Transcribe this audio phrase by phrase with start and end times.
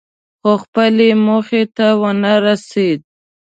[0.39, 2.99] خو خپلې موخې ته ونه رسېد.